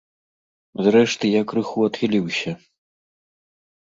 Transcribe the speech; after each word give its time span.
Зрэшты, 0.85 1.25
я 1.33 1.43
крыху 1.51 1.83
адхіліўся. 1.89 2.51